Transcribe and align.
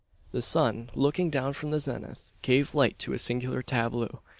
The 0.31 0.41
sun, 0.41 0.89
looking 0.95 1.29
down 1.29 1.53
from 1.53 1.69
the 1.69 1.79
zenith, 1.79 2.31
gave 2.41 2.73
light 2.73 2.97
to 2.97 3.13
a 3.13 3.19
singular 3.19 3.61
tableau. 3.61 4.21